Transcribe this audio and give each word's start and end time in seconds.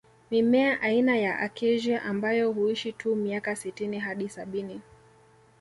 Mimea 0.31 0.79
aina 0.81 1.17
ya 1.17 1.37
Acacia 1.39 2.03
ambayo 2.03 2.51
huishi 2.51 2.91
tu 2.91 3.15
miaka 3.15 3.55
sitini 3.55 3.99
hadi 3.99 4.29
sabini 4.29 4.81